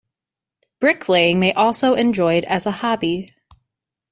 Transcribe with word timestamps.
Bricklaying 0.79 1.39
may 1.39 1.53
also 1.53 1.93
enjoyed 1.93 2.43
as 2.45 2.65
a 2.65 2.71
hobby. 2.71 3.35